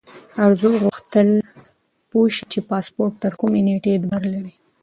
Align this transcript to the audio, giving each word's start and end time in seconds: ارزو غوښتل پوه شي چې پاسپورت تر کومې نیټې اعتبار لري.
ارزو 0.45 0.71
غوښتل 0.83 1.29
پوه 2.09 2.27
شي 2.35 2.43
چې 2.53 2.59
پاسپورت 2.69 3.13
تر 3.23 3.33
کومې 3.39 3.59
نیټې 3.67 3.89
اعتبار 3.93 4.23
لري. 4.33 4.53